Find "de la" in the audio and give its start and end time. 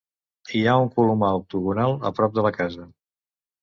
2.41-2.57